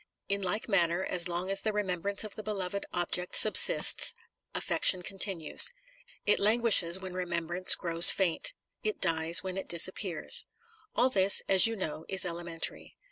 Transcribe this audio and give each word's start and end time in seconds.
In 0.27 0.41
like 0.41 0.67
manner, 0.67 1.03
as 1.03 1.27
long 1.27 1.51
as 1.51 1.61
the 1.61 1.71
remembrance 1.71 2.23
of 2.23 2.33
the 2.33 2.41
beloved 2.41 2.87
object 2.91 3.35
subsists, 3.35 4.15
affection 4.55 5.03
continues. 5.03 5.69
It 6.25 6.39
languishes 6.39 6.99
when 6.99 7.13
remembrance 7.13 7.75
grows 7.75 8.09
faint; 8.09 8.55
it 8.81 8.99
dies 8.99 9.43
when 9.43 9.57
it 9.57 9.67
disappears. 9.69 10.47
All 10.95 11.11
this, 11.11 11.43
as 11.47 11.67
you 11.67 11.75
know, 11.75 12.05
is 12.09 12.25
ele 12.25 12.41
mentary. 12.43 12.93